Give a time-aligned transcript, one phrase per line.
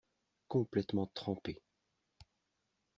[0.47, 1.61] Complètement trempé.